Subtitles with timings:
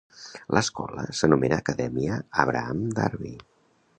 [0.57, 3.35] L'escola s'anomena Acadèmia Abraham Darby.